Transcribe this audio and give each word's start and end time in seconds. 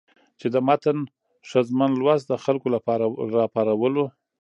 چې 0.39 0.47
د 0.53 0.55
متن 0.67 0.97
ښځمن 1.49 1.91
لوست 1.99 2.25
د 2.27 2.33
خلکو 2.43 2.67
له 2.73 2.79
راپارولو 3.37 4.05